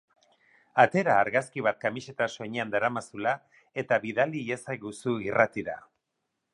[0.83, 3.37] Atera argazki bat kamiseta soinean daramazula,
[3.83, 5.81] eta bidaili iezaiguzu irratira.